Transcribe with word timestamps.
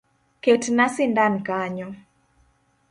Ketna 0.43 0.87
sindan 0.95 1.33
kanyo 1.47 1.87